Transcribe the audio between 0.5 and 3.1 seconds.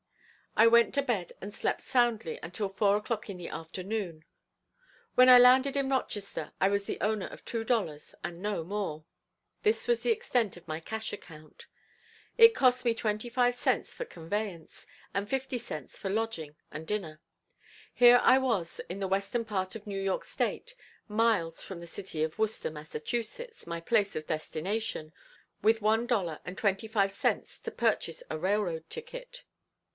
I went to bed and slept soundly until four